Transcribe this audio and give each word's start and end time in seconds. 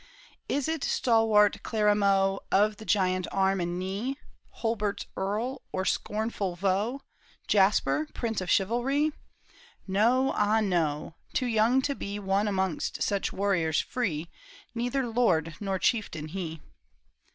Is 0.49 0.67
it 0.67 0.83
stalwart 0.83 1.61
Clarimaux 1.61 2.39
Of 2.51 2.77
the 2.77 2.85
giant 2.85 3.27
arm 3.31 3.61
and 3.61 3.77
knee? 3.77 4.17
Holbert's 4.63 5.05
earl, 5.15 5.61
or 5.71 5.85
scornful 5.85 6.55
Vaux? 6.55 7.05
Jasper, 7.47 8.07
prince 8.15 8.41
of 8.41 8.49
chivalry? 8.49 9.11
No, 9.85 10.31
ah 10.31 10.59
no; 10.59 11.13
too 11.33 11.45
young 11.45 11.83
to 11.83 11.93
be 11.93 12.17
One 12.17 12.47
amongst 12.47 13.03
such 13.03 13.31
warriors 13.31 13.79
free, 13.79 14.27
Neither 14.73 15.05
lord 15.07 15.53
nor 15.59 15.77
chieftain 15.77 16.29
he. 16.29 16.61